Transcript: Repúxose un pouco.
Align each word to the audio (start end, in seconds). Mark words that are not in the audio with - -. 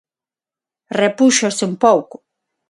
Repúxose 1.01 1.61
un 1.69 1.73
pouco. 1.83 2.17